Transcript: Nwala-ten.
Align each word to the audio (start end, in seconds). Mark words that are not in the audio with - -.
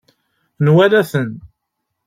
Nwala-ten. 0.65 1.31